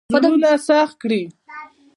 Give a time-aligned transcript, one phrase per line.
[0.13, 1.21] زړونه سخت کړي.